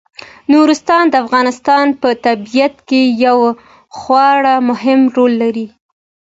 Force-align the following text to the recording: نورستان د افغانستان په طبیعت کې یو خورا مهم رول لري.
نورستان 0.51 1.03
د 1.09 1.15
افغانستان 1.23 1.85
په 2.01 2.09
طبیعت 2.25 2.75
کې 2.87 3.01
یو 3.25 3.39
خورا 3.97 4.55
مهم 4.69 5.01
رول 5.15 5.33
لري. 5.43 5.67